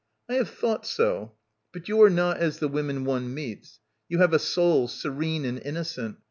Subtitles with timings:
[0.27, 1.33] "I have thought so.
[1.71, 3.79] But you are not as the women one meets.
[4.09, 6.17] You have a soul serene and innocent.